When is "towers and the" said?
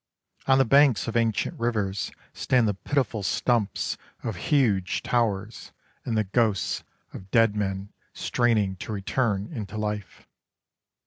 5.03-6.23